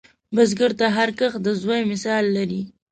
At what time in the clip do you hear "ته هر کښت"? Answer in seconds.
0.79-1.39